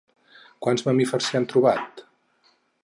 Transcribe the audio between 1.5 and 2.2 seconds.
trobat?